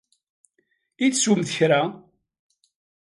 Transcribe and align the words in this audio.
I 1.05 1.07
teswemt 1.13 1.49
kra? 1.57 1.81